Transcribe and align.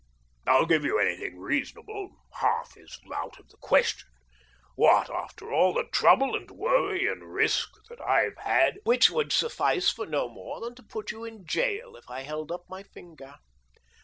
I'll 0.47 0.65
give 0.65 0.83
you 0.83 0.97
anything 0.97 1.37
reasonable— 1.39 2.09
half 2.41 2.75
is 2.75 2.99
out 3.13 3.37
of 3.37 3.49
the 3.49 3.57
question. 3.57 4.09
What, 4.73 5.11
after 5.11 5.53
all 5.53 5.73
the 5.73 5.83
trouble 5.91 6.35
and 6.35 6.49
worry 6.49 7.05
and 7.05 7.31
risk 7.31 7.69
that 7.87 8.01
I've 8.01 8.37
had 8.39 8.79
""Which 8.83 9.11
would 9.11 9.31
suffice 9.31 9.91
for 9.91 10.07
no 10.07 10.27
more 10.27 10.59
than 10.59 10.73
to 10.73 10.81
put 10.83 11.11
you 11.11 11.23
in 11.23 11.45
gaol 11.45 11.95
if 11.95 12.09
I 12.09 12.21
held 12.21 12.51
up 12.51 12.65
my 12.67 12.81
finger 12.81 13.35